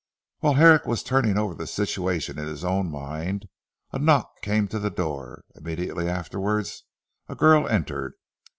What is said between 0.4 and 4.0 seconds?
Herrick was turning over the situation in his own mind, a